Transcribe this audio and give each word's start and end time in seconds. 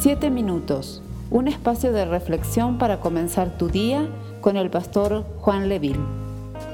Siete 0.00 0.30
minutos, 0.30 1.02
un 1.28 1.48
espacio 1.48 1.90
de 1.92 2.04
reflexión 2.04 2.78
para 2.78 3.00
comenzar 3.00 3.58
tu 3.58 3.68
día 3.68 4.08
con 4.40 4.56
el 4.56 4.70
pastor 4.70 5.26
Juan 5.38 5.68
Leville. 5.68 5.98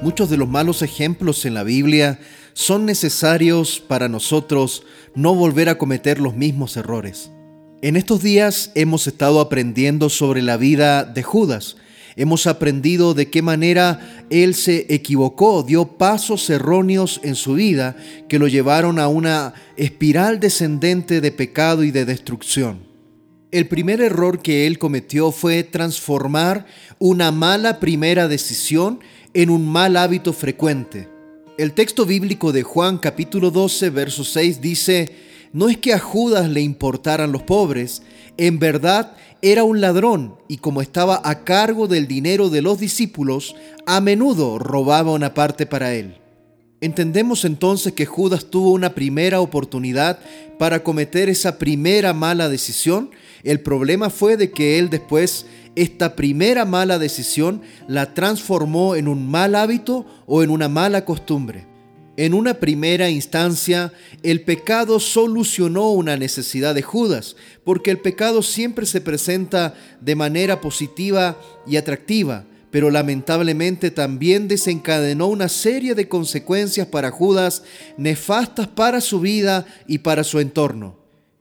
Muchos 0.03 0.29
de 0.29 0.37
los 0.37 0.47
malos 0.47 0.83
ejemplos 0.83 1.43
en 1.45 1.55
la 1.55 1.63
Biblia 1.63 2.19
son 2.53 2.85
necesarios 2.85 3.79
para 3.79 4.09
nosotros 4.09 4.83
no 5.15 5.33
volver 5.33 5.69
a 5.69 5.79
cometer 5.79 6.19
los 6.19 6.35
mismos 6.35 6.77
errores. 6.77 7.31
En 7.81 7.95
estos 7.95 8.21
días 8.21 8.71
hemos 8.75 9.07
estado 9.07 9.39
aprendiendo 9.39 10.09
sobre 10.09 10.43
la 10.43 10.57
vida 10.57 11.03
de 11.03 11.23
Judas. 11.23 11.77
Hemos 12.15 12.45
aprendido 12.45 13.15
de 13.15 13.31
qué 13.31 13.41
manera 13.41 14.25
él 14.29 14.53
se 14.53 14.85
equivocó, 14.93 15.63
dio 15.63 15.97
pasos 15.97 16.47
erróneos 16.51 17.19
en 17.23 17.33
su 17.33 17.55
vida 17.55 17.95
que 18.29 18.37
lo 18.37 18.47
llevaron 18.47 18.99
a 18.99 19.07
una 19.07 19.55
espiral 19.77 20.39
descendente 20.39 21.21
de 21.21 21.31
pecado 21.31 21.83
y 21.83 21.89
de 21.89 22.05
destrucción. 22.05 22.94
El 23.55 23.67
primer 23.67 24.01
error 24.01 24.41
que 24.41 24.67
él 24.67 24.77
cometió 24.77 25.31
fue 25.31 25.63
transformar 25.63 26.65
una 26.99 27.31
mala 27.31 27.79
primera 27.79 28.27
decisión 28.27 28.99
en 29.33 29.49
un 29.49 29.65
mal 29.65 29.95
hábito 29.95 30.33
frecuente. 30.33 31.07
El 31.57 31.71
texto 31.71 32.05
bíblico 32.05 32.51
de 32.51 32.63
Juan 32.63 32.97
capítulo 32.97 33.51
12, 33.51 33.91
verso 33.91 34.25
6 34.25 34.59
dice, 34.59 35.15
no 35.53 35.69
es 35.69 35.77
que 35.77 35.93
a 35.93 35.99
Judas 35.99 36.49
le 36.49 36.59
importaran 36.59 37.31
los 37.31 37.43
pobres, 37.43 38.01
en 38.35 38.59
verdad 38.59 39.15
era 39.41 39.63
un 39.63 39.79
ladrón 39.79 40.35
y 40.49 40.57
como 40.57 40.81
estaba 40.81 41.21
a 41.23 41.45
cargo 41.45 41.87
del 41.87 42.07
dinero 42.09 42.49
de 42.49 42.61
los 42.61 42.77
discípulos, 42.77 43.55
a 43.85 44.01
menudo 44.01 44.59
robaba 44.59 45.13
una 45.13 45.33
parte 45.33 45.65
para 45.65 45.93
él. 45.93 46.17
Entendemos 46.85 47.45
entonces 47.45 47.93
que 47.93 48.05
Judas 48.05 48.45
tuvo 48.45 48.71
una 48.71 48.93
primera 48.93 49.41
oportunidad 49.41 50.19
para 50.59 50.83
cometer 50.83 51.29
esa 51.29 51.57
primera 51.57 52.13
mala 52.13 52.47
decisión. 52.47 53.09
El 53.43 53.59
problema 53.59 54.11
fue 54.11 54.37
de 54.37 54.51
que 54.51 54.77
él 54.77 54.91
después 54.91 55.47
esta 55.75 56.15
primera 56.15 56.63
mala 56.63 56.99
decisión 56.99 57.63
la 57.87 58.13
transformó 58.13 58.95
en 58.95 59.07
un 59.07 59.27
mal 59.27 59.55
hábito 59.55 60.05
o 60.27 60.43
en 60.43 60.51
una 60.51 60.69
mala 60.69 61.05
costumbre. 61.05 61.65
En 62.17 62.35
una 62.35 62.53
primera 62.53 63.09
instancia, 63.09 63.91
el 64.21 64.41
pecado 64.41 64.99
solucionó 64.99 65.89
una 65.89 66.17
necesidad 66.17 66.75
de 66.75 66.83
Judas, 66.83 67.35
porque 67.63 67.89
el 67.89 67.97
pecado 67.97 68.43
siempre 68.43 68.85
se 68.85 69.01
presenta 69.01 69.73
de 70.01 70.13
manera 70.13 70.61
positiva 70.61 71.35
y 71.65 71.77
atractiva 71.77 72.45
pero 72.75 72.91
lamentablemente 72.91 73.89
también 73.89 74.49
desencadenó 74.49 75.27
una 75.27 75.47
serie 75.47 75.95
de 75.95 76.09
consecuencias 76.09 76.85
para 76.85 77.09
Judas 77.09 77.63
nefastas 77.95 78.67
para 78.67 78.99
su 78.99 79.21
vida 79.21 79.65
y 79.87 79.99
para 79.99 80.25
su 80.25 80.41
entorno. 80.41 80.97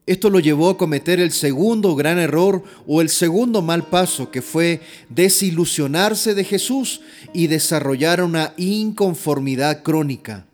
Esto 0.07 0.31
lo 0.31 0.39
llevó 0.39 0.71
a 0.71 0.79
cometer 0.79 1.19
el 1.19 1.33
segundo 1.33 1.97
gran 1.97 2.21
error 2.21 2.63
o 2.87 3.01
el 3.01 3.09
segundo 3.09 3.63
mal 3.63 3.89
paso, 3.89 4.31
que 4.31 4.43
fue 4.43 4.81
desilusionarse 5.09 6.37
de 6.37 6.45
Jesús 6.45 7.01
y 7.33 7.48
desarrollar 7.48 8.23
una 8.23 8.55
inconformidad 8.57 9.83
crónica. 9.83 10.47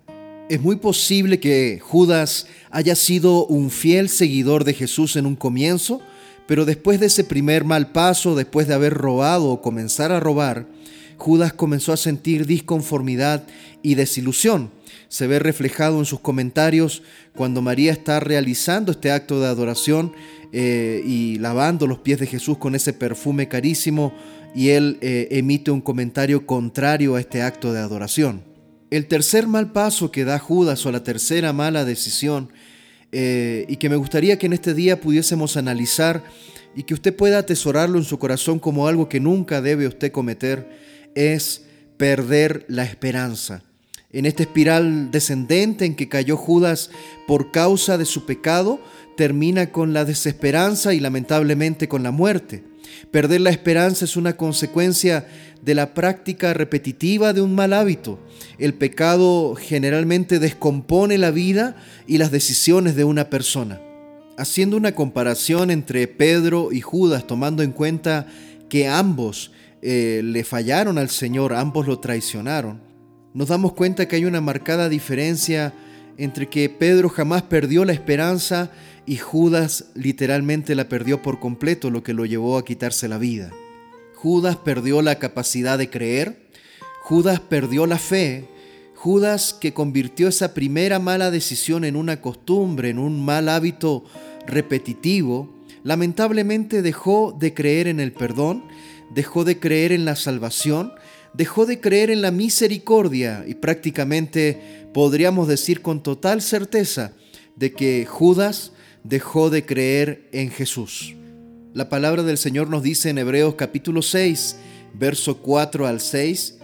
Es 0.48 0.62
muy 0.62 0.76
posible 0.76 1.40
que 1.40 1.78
Judas 1.82 2.46
haya 2.70 2.96
sido 2.96 3.44
un 3.44 3.70
fiel 3.70 4.08
seguidor 4.08 4.64
de 4.64 4.72
Jesús 4.72 5.16
en 5.16 5.26
un 5.26 5.36
comienzo, 5.36 6.00
pero 6.50 6.64
después 6.64 6.98
de 6.98 7.06
ese 7.06 7.22
primer 7.22 7.62
mal 7.62 7.92
paso, 7.92 8.34
después 8.34 8.66
de 8.66 8.74
haber 8.74 8.92
robado 8.92 9.50
o 9.50 9.62
comenzar 9.62 10.10
a 10.10 10.18
robar, 10.18 10.66
Judas 11.16 11.52
comenzó 11.52 11.92
a 11.92 11.96
sentir 11.96 12.44
disconformidad 12.44 13.44
y 13.82 13.94
desilusión. 13.94 14.72
Se 15.06 15.28
ve 15.28 15.38
reflejado 15.38 16.00
en 16.00 16.06
sus 16.06 16.18
comentarios 16.18 17.04
cuando 17.36 17.62
María 17.62 17.92
está 17.92 18.18
realizando 18.18 18.90
este 18.90 19.12
acto 19.12 19.40
de 19.40 19.46
adoración 19.46 20.12
eh, 20.52 21.04
y 21.06 21.38
lavando 21.38 21.86
los 21.86 22.00
pies 22.00 22.18
de 22.18 22.26
Jesús 22.26 22.58
con 22.58 22.74
ese 22.74 22.94
perfume 22.94 23.46
carísimo 23.46 24.12
y 24.52 24.70
él 24.70 24.98
eh, 25.02 25.28
emite 25.30 25.70
un 25.70 25.80
comentario 25.80 26.46
contrario 26.46 27.14
a 27.14 27.20
este 27.20 27.42
acto 27.42 27.72
de 27.72 27.78
adoración. 27.78 28.42
El 28.90 29.06
tercer 29.06 29.46
mal 29.46 29.70
paso 29.70 30.10
que 30.10 30.24
da 30.24 30.40
Judas 30.40 30.84
o 30.84 30.90
la 30.90 31.04
tercera 31.04 31.52
mala 31.52 31.84
decisión 31.84 32.48
eh, 33.12 33.64
y 33.68 33.76
que 33.76 33.88
me 33.88 33.96
gustaría 33.96 34.38
que 34.38 34.46
en 34.46 34.52
este 34.52 34.74
día 34.74 35.00
pudiésemos 35.00 35.56
analizar 35.56 36.22
y 36.74 36.84
que 36.84 36.94
usted 36.94 37.14
pueda 37.14 37.38
atesorarlo 37.38 37.98
en 37.98 38.04
su 38.04 38.18
corazón 38.18 38.58
como 38.58 38.86
algo 38.86 39.08
que 39.08 39.20
nunca 39.20 39.60
debe 39.60 39.86
usted 39.86 40.12
cometer, 40.12 40.68
es 41.14 41.64
perder 41.96 42.64
la 42.68 42.84
esperanza. 42.84 43.64
En 44.12 44.26
esta 44.26 44.42
espiral 44.42 45.10
descendente 45.12 45.84
en 45.84 45.94
que 45.94 46.08
cayó 46.08 46.36
Judas 46.36 46.90
por 47.28 47.52
causa 47.52 47.96
de 47.96 48.04
su 48.04 48.26
pecado, 48.26 48.80
termina 49.16 49.70
con 49.70 49.92
la 49.92 50.04
desesperanza 50.04 50.94
y 50.94 51.00
lamentablemente 51.00 51.88
con 51.88 52.02
la 52.02 52.10
muerte. 52.10 52.64
Perder 53.12 53.40
la 53.40 53.50
esperanza 53.50 54.04
es 54.04 54.16
una 54.16 54.36
consecuencia 54.36 55.28
de 55.62 55.74
la 55.74 55.94
práctica 55.94 56.54
repetitiva 56.54 57.32
de 57.32 57.40
un 57.40 57.54
mal 57.54 57.72
hábito. 57.72 58.18
El 58.58 58.74
pecado 58.74 59.54
generalmente 59.54 60.38
descompone 60.38 61.16
la 61.16 61.30
vida 61.30 61.76
y 62.06 62.18
las 62.18 62.32
decisiones 62.32 62.96
de 62.96 63.04
una 63.04 63.30
persona. 63.30 63.80
Haciendo 64.36 64.76
una 64.76 64.92
comparación 64.92 65.70
entre 65.70 66.08
Pedro 66.08 66.72
y 66.72 66.80
Judas, 66.80 67.26
tomando 67.26 67.62
en 67.62 67.72
cuenta 67.72 68.26
que 68.68 68.88
ambos 68.88 69.52
eh, 69.82 70.22
le 70.24 70.42
fallaron 70.44 70.98
al 70.98 71.10
Señor, 71.10 71.52
ambos 71.52 71.86
lo 71.86 72.00
traicionaron, 72.00 72.89
nos 73.32 73.48
damos 73.48 73.72
cuenta 73.72 74.08
que 74.08 74.16
hay 74.16 74.24
una 74.24 74.40
marcada 74.40 74.88
diferencia 74.88 75.72
entre 76.16 76.48
que 76.48 76.68
Pedro 76.68 77.08
jamás 77.08 77.42
perdió 77.42 77.84
la 77.84 77.92
esperanza 77.92 78.70
y 79.06 79.16
Judas 79.16 79.86
literalmente 79.94 80.74
la 80.74 80.88
perdió 80.88 81.22
por 81.22 81.40
completo, 81.40 81.90
lo 81.90 82.02
que 82.02 82.12
lo 82.12 82.26
llevó 82.26 82.58
a 82.58 82.64
quitarse 82.64 83.08
la 83.08 83.18
vida. 83.18 83.50
Judas 84.14 84.56
perdió 84.56 85.00
la 85.00 85.18
capacidad 85.18 85.78
de 85.78 85.88
creer, 85.88 86.50
Judas 87.02 87.40
perdió 87.40 87.86
la 87.86 87.98
fe, 87.98 88.48
Judas 88.94 89.56
que 89.58 89.72
convirtió 89.72 90.28
esa 90.28 90.52
primera 90.52 90.98
mala 90.98 91.30
decisión 91.30 91.84
en 91.84 91.96
una 91.96 92.20
costumbre, 92.20 92.90
en 92.90 92.98
un 92.98 93.24
mal 93.24 93.48
hábito 93.48 94.04
repetitivo, 94.46 95.48
lamentablemente 95.82 96.82
dejó 96.82 97.34
de 97.38 97.54
creer 97.54 97.88
en 97.88 97.98
el 97.98 98.12
perdón, 98.12 98.62
dejó 99.14 99.44
de 99.44 99.58
creer 99.58 99.92
en 99.92 100.04
la 100.04 100.16
salvación, 100.16 100.92
dejó 101.34 101.66
de 101.66 101.80
creer 101.80 102.10
en 102.10 102.22
la 102.22 102.30
misericordia 102.30 103.44
y 103.46 103.54
prácticamente 103.54 104.88
podríamos 104.92 105.48
decir 105.48 105.82
con 105.82 106.02
total 106.02 106.42
certeza 106.42 107.12
de 107.56 107.72
que 107.72 108.06
Judas 108.06 108.72
dejó 109.04 109.50
de 109.50 109.64
creer 109.64 110.28
en 110.32 110.50
Jesús. 110.50 111.14
La 111.72 111.88
palabra 111.88 112.22
del 112.22 112.38
Señor 112.38 112.68
nos 112.68 112.82
dice 112.82 113.10
en 113.10 113.18
Hebreos 113.18 113.54
capítulo 113.54 114.02
6, 114.02 114.56
verso 114.94 115.38
4 115.38 115.86
al 115.86 116.00
6, 116.00 116.58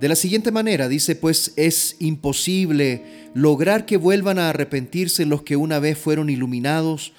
de 0.00 0.08
la 0.08 0.14
siguiente 0.14 0.52
manera, 0.52 0.88
dice, 0.88 1.16
pues 1.16 1.52
es 1.56 1.96
imposible 1.98 3.02
lograr 3.34 3.84
que 3.84 3.96
vuelvan 3.96 4.38
a 4.38 4.48
arrepentirse 4.48 5.26
los 5.26 5.42
que 5.42 5.56
una 5.56 5.80
vez 5.80 5.98
fueron 5.98 6.30
iluminados, 6.30 7.12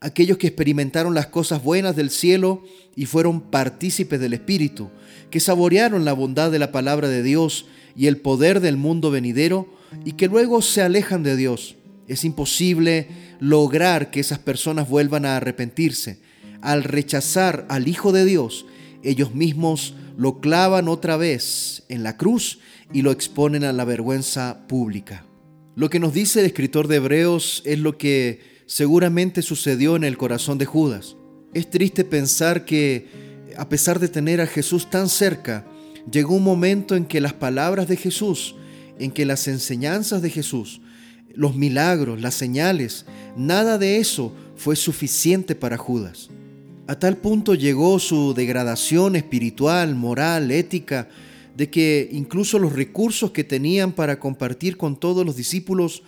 aquellos 0.00 0.38
que 0.38 0.48
experimentaron 0.48 1.14
las 1.14 1.26
cosas 1.26 1.62
buenas 1.62 1.96
del 1.96 2.10
cielo 2.10 2.62
y 2.94 3.06
fueron 3.06 3.40
partícipes 3.40 4.20
del 4.20 4.34
Espíritu, 4.34 4.90
que 5.30 5.40
saborearon 5.40 6.04
la 6.04 6.12
bondad 6.12 6.50
de 6.50 6.58
la 6.58 6.72
palabra 6.72 7.08
de 7.08 7.22
Dios 7.22 7.66
y 7.94 8.06
el 8.06 8.18
poder 8.18 8.60
del 8.60 8.76
mundo 8.76 9.10
venidero, 9.10 9.68
y 10.04 10.12
que 10.12 10.28
luego 10.28 10.62
se 10.62 10.82
alejan 10.82 11.22
de 11.22 11.36
Dios. 11.36 11.76
Es 12.08 12.24
imposible 12.24 13.08
lograr 13.40 14.10
que 14.10 14.20
esas 14.20 14.38
personas 14.38 14.88
vuelvan 14.88 15.24
a 15.24 15.36
arrepentirse 15.36 16.20
al 16.60 16.84
rechazar 16.84 17.66
al 17.68 17.88
Hijo 17.88 18.12
de 18.12 18.24
Dios, 18.24 18.66
ellos 19.02 19.34
mismos 19.34 19.94
lo 20.16 20.40
clavan 20.40 20.88
otra 20.88 21.16
vez 21.16 21.84
en 21.88 22.02
la 22.02 22.16
cruz 22.16 22.58
y 22.92 23.02
lo 23.02 23.12
exponen 23.12 23.62
a 23.62 23.72
la 23.72 23.84
vergüenza 23.84 24.66
pública. 24.66 25.24
Lo 25.76 25.90
que 25.90 26.00
nos 26.00 26.12
dice 26.12 26.40
el 26.40 26.46
escritor 26.46 26.88
de 26.88 26.96
Hebreos 26.96 27.62
es 27.66 27.78
lo 27.78 27.98
que 27.98 28.55
seguramente 28.66 29.42
sucedió 29.42 29.96
en 29.96 30.04
el 30.04 30.18
corazón 30.18 30.58
de 30.58 30.66
Judas. 30.66 31.16
Es 31.54 31.70
triste 31.70 32.04
pensar 32.04 32.64
que, 32.64 33.08
a 33.56 33.68
pesar 33.68 33.98
de 33.98 34.08
tener 34.08 34.40
a 34.40 34.46
Jesús 34.46 34.90
tan 34.90 35.08
cerca, 35.08 35.64
llegó 36.10 36.34
un 36.34 36.44
momento 36.44 36.96
en 36.96 37.06
que 37.06 37.20
las 37.20 37.32
palabras 37.32 37.88
de 37.88 37.96
Jesús, 37.96 38.56
en 38.98 39.10
que 39.10 39.24
las 39.24 39.48
enseñanzas 39.48 40.20
de 40.20 40.30
Jesús, 40.30 40.80
los 41.34 41.54
milagros, 41.54 42.20
las 42.20 42.34
señales, 42.34 43.06
nada 43.36 43.78
de 43.78 43.98
eso 43.98 44.32
fue 44.56 44.74
suficiente 44.74 45.54
para 45.54 45.76
Judas. 45.76 46.28
A 46.88 46.98
tal 46.98 47.16
punto 47.16 47.54
llegó 47.54 47.98
su 47.98 48.32
degradación 48.34 49.16
espiritual, 49.16 49.94
moral, 49.94 50.50
ética, 50.50 51.08
de 51.56 51.70
que 51.70 52.08
incluso 52.12 52.58
los 52.58 52.74
recursos 52.74 53.30
que 53.30 53.44
tenían 53.44 53.92
para 53.92 54.20
compartir 54.20 54.76
con 54.76 54.96
todos 54.96 55.24
los 55.24 55.36
discípulos, 55.36 56.02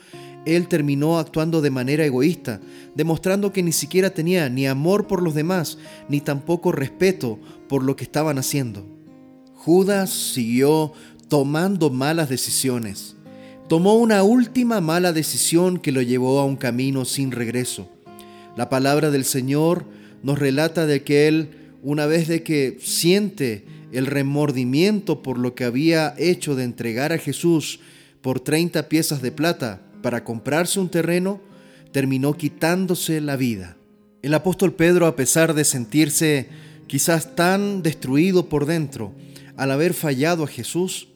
él 0.57 0.69
terminó 0.69 1.19
actuando 1.19 1.61
de 1.61 1.71
manera 1.71 2.05
egoísta, 2.05 2.61
demostrando 2.95 3.53
que 3.53 3.63
ni 3.63 3.73
siquiera 3.73 4.11
tenía 4.11 4.49
ni 4.49 4.67
amor 4.67 5.07
por 5.07 5.23
los 5.23 5.35
demás, 5.35 5.79
ni 6.09 6.21
tampoco 6.21 6.73
respeto 6.73 7.39
por 7.69 7.83
lo 7.83 7.97
que 7.97 8.05
estaban 8.05 8.39
haciendo. 8.39 8.87
Judas 9.55 10.11
siguió 10.11 10.93
tomando 11.29 11.91
malas 11.91 12.29
decisiones. 12.29 13.17
Tomó 13.69 13.97
una 13.97 14.23
última 14.23 14.81
mala 14.81 15.13
decisión 15.13 15.79
que 15.79 15.93
lo 15.93 16.01
llevó 16.01 16.41
a 16.41 16.47
un 16.47 16.57
camino 16.57 17.05
sin 17.05 17.33
regreso. 17.33 17.91
La 18.57 18.71
palabra 18.71 19.11
del 19.11 19.25
Señor 19.25 19.85
nos 20.23 20.39
relata 20.39 20.87
de 20.87 21.03
que 21.03 21.29
él, 21.29 21.51
una 21.83 22.07
vez 22.07 22.29
de 22.29 22.43
que 22.43 22.79
siente 22.81 23.67
el 23.93 24.07
remordimiento 24.07 25.23
por 25.23 25.39
lo 25.39 25.55
que 25.55 25.65
había 25.65 26.15
hecho 26.17 26.55
de 26.55 26.65
entregar 26.65 27.13
a 27.13 27.19
Jesús 27.19 27.81
por 28.23 28.41
30 28.41 28.89
piezas 28.89 29.23
de 29.23 29.33
plata 29.33 29.83
para 30.03 30.25
comprarse 30.25 30.81
un 30.81 30.89
terreno, 30.89 31.41
terminó 31.93 32.35
quitándose 32.35 33.21
la 33.21 33.37
vida. 33.37 33.77
El 34.23 34.35
apóstol 34.35 34.75
Pedro, 34.75 35.07
a 35.07 35.17
pesar 35.17 35.55
de 35.55 35.65
sentirse 35.65 36.49
quizás 36.87 37.35
tan 37.37 37.83
destruido 37.83 38.49
por 38.49 38.67
dentro 38.67 39.13
al 39.57 39.71
haber 39.71 39.95
fallado 39.95 40.45
a 40.45 40.49
Jesús, 40.49 41.09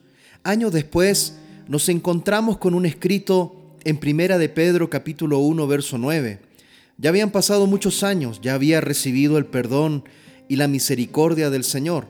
años 0.44 0.72
después 0.72 1.38
nos 1.68 1.88
encontramos 1.88 2.58
con 2.58 2.74
un 2.74 2.86
escrito 2.86 3.56
en 3.84 3.96
Primera 3.98 4.38
de 4.38 4.48
Pedro 4.48 4.90
capítulo 4.90 5.38
1 5.38 5.66
verso 5.66 5.98
9. 5.98 6.40
Ya 6.98 7.10
habían 7.10 7.30
pasado 7.30 7.66
muchos 7.66 8.02
años, 8.02 8.40
ya 8.42 8.54
había 8.54 8.80
recibido 8.80 9.38
el 9.38 9.46
perdón 9.46 10.04
y 10.48 10.56
la 10.56 10.68
misericordia 10.68 11.50
del 11.50 11.64
Señor. 11.64 12.06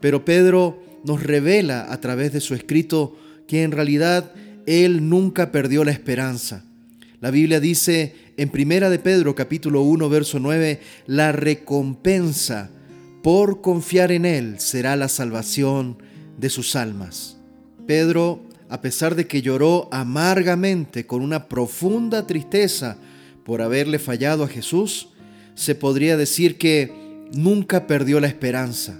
Pero 0.00 0.24
Pedro 0.24 0.82
nos 1.04 1.22
revela 1.22 1.92
a 1.92 2.00
través 2.00 2.32
de 2.32 2.40
su 2.40 2.54
escrito 2.54 3.16
que 3.46 3.62
en 3.62 3.72
realidad 3.72 4.32
él 4.66 5.08
nunca 5.08 5.52
perdió 5.52 5.84
la 5.84 5.92
esperanza. 5.92 6.64
La 7.20 7.30
Biblia 7.30 7.60
dice 7.60 8.14
en 8.36 8.48
Primera 8.48 8.90
de 8.90 8.98
Pedro 8.98 9.34
capítulo 9.34 9.82
1 9.82 10.08
verso 10.08 10.38
9, 10.38 10.80
la 11.06 11.32
recompensa 11.32 12.70
por 13.22 13.60
confiar 13.60 14.12
en 14.12 14.26
él 14.26 14.56
será 14.58 14.96
la 14.96 15.08
salvación 15.08 15.96
de 16.38 16.50
sus 16.50 16.76
almas. 16.76 17.38
Pedro, 17.86 18.42
a 18.68 18.80
pesar 18.80 19.14
de 19.14 19.26
que 19.26 19.40
lloró 19.40 19.88
amargamente 19.92 21.06
con 21.06 21.22
una 21.22 21.48
profunda 21.48 22.26
tristeza 22.26 22.96
por 23.44 23.62
haberle 23.62 23.98
fallado 23.98 24.44
a 24.44 24.48
Jesús, 24.48 25.08
se 25.54 25.74
podría 25.74 26.16
decir 26.16 26.58
que 26.58 26.92
nunca 27.32 27.86
perdió 27.86 28.20
la 28.20 28.26
esperanza. 28.26 28.98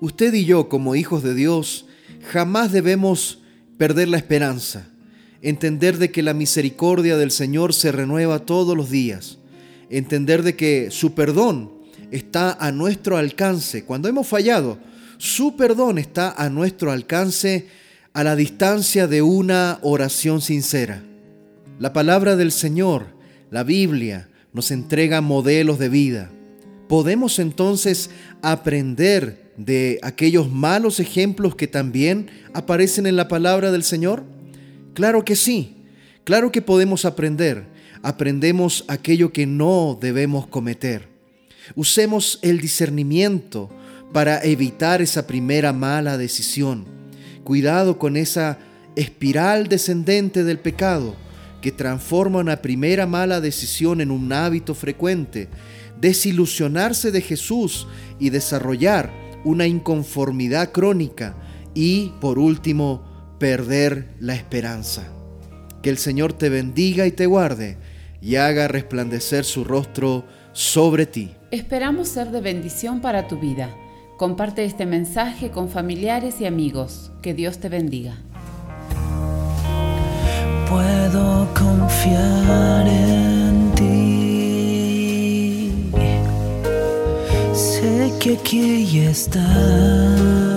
Usted 0.00 0.32
y 0.32 0.44
yo, 0.44 0.68
como 0.68 0.94
hijos 0.94 1.22
de 1.22 1.34
Dios, 1.34 1.86
jamás 2.30 2.72
debemos 2.72 3.39
perder 3.80 4.08
la 4.08 4.18
esperanza, 4.18 4.86
entender 5.40 5.96
de 5.96 6.10
que 6.10 6.22
la 6.22 6.34
misericordia 6.34 7.16
del 7.16 7.30
Señor 7.30 7.72
se 7.72 7.90
renueva 7.90 8.40
todos 8.40 8.76
los 8.76 8.90
días, 8.90 9.38
entender 9.88 10.42
de 10.42 10.54
que 10.54 10.90
su 10.90 11.14
perdón 11.14 11.72
está 12.10 12.52
a 12.60 12.72
nuestro 12.72 13.16
alcance. 13.16 13.86
Cuando 13.86 14.06
hemos 14.06 14.26
fallado, 14.26 14.76
su 15.16 15.56
perdón 15.56 15.96
está 15.96 16.30
a 16.32 16.50
nuestro 16.50 16.92
alcance 16.92 17.68
a 18.12 18.22
la 18.22 18.36
distancia 18.36 19.06
de 19.06 19.22
una 19.22 19.78
oración 19.80 20.42
sincera. 20.42 21.02
La 21.78 21.94
palabra 21.94 22.36
del 22.36 22.52
Señor, 22.52 23.06
la 23.50 23.62
Biblia, 23.62 24.28
nos 24.52 24.72
entrega 24.72 25.22
modelos 25.22 25.78
de 25.78 25.88
vida. 25.88 26.30
Podemos 26.86 27.38
entonces 27.38 28.10
aprender 28.42 29.49
de 29.64 29.98
aquellos 30.02 30.50
malos 30.50 31.00
ejemplos 31.00 31.54
que 31.54 31.66
también 31.66 32.30
aparecen 32.54 33.06
en 33.06 33.16
la 33.16 33.28
palabra 33.28 33.70
del 33.70 33.82
Señor? 33.82 34.24
Claro 34.94 35.22
que 35.22 35.36
sí, 35.36 35.76
claro 36.24 36.50
que 36.50 36.62
podemos 36.62 37.04
aprender. 37.04 37.66
Aprendemos 38.02 38.86
aquello 38.88 39.32
que 39.32 39.46
no 39.46 39.98
debemos 40.00 40.46
cometer. 40.46 41.08
Usemos 41.74 42.38
el 42.40 42.58
discernimiento 42.60 43.68
para 44.14 44.42
evitar 44.42 45.02
esa 45.02 45.26
primera 45.26 45.74
mala 45.74 46.16
decisión. 46.16 46.86
Cuidado 47.44 47.98
con 47.98 48.16
esa 48.16 48.58
espiral 48.96 49.68
descendente 49.68 50.42
del 50.42 50.58
pecado 50.58 51.14
que 51.60 51.70
transforma 51.70 52.38
una 52.38 52.62
primera 52.62 53.06
mala 53.06 53.42
decisión 53.42 54.00
en 54.00 54.10
un 54.10 54.32
hábito 54.32 54.74
frecuente. 54.74 55.48
Desilusionarse 56.00 57.10
de 57.10 57.20
Jesús 57.20 57.86
y 58.18 58.30
desarrollar 58.30 59.29
una 59.44 59.66
inconformidad 59.66 60.72
crónica 60.72 61.36
y, 61.74 62.12
por 62.20 62.38
último, 62.38 63.36
perder 63.38 64.14
la 64.20 64.34
esperanza. 64.34 65.08
Que 65.82 65.90
el 65.90 65.98
Señor 65.98 66.32
te 66.32 66.48
bendiga 66.48 67.06
y 67.06 67.12
te 67.12 67.26
guarde 67.26 67.78
y 68.20 68.36
haga 68.36 68.68
resplandecer 68.68 69.44
su 69.44 69.64
rostro 69.64 70.24
sobre 70.52 71.06
ti. 71.06 71.30
Esperamos 71.50 72.08
ser 72.08 72.30
de 72.30 72.40
bendición 72.40 73.00
para 73.00 73.28
tu 73.28 73.38
vida. 73.38 73.74
Comparte 74.18 74.64
este 74.64 74.84
mensaje 74.84 75.50
con 75.50 75.70
familiares 75.70 76.40
y 76.40 76.46
amigos. 76.46 77.10
Que 77.22 77.32
Dios 77.32 77.58
te 77.58 77.68
bendiga. 77.70 78.18
Puedo 80.68 81.48
confiar 81.54 82.86
en 82.86 83.39
que 88.20 88.34
aquí 88.34 88.98
está. 88.98 90.49